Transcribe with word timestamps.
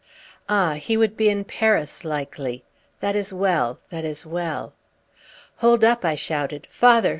"Ah! 0.49 0.73
he 0.79 0.97
would 0.97 1.15
be 1.15 1.29
in 1.29 1.43
Paris, 1.43 2.03
likely. 2.03 2.63
That 3.01 3.15
is 3.15 3.31
well! 3.31 3.77
That 3.91 4.03
is 4.03 4.25
well!" 4.25 4.73
"Hold 5.57 5.83
up!" 5.83 6.03
I 6.03 6.15
shouted. 6.15 6.65
"Father! 6.71 7.09